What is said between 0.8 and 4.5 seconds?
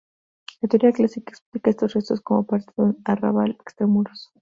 clásica explica estos restos como parte de un arrabal extramuros.